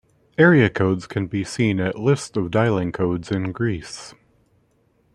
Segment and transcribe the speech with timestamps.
[0.39, 4.15] Area codes can be seen at List of dialing codes in Greece.